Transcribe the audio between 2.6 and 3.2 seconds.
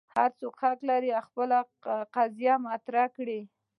مطرح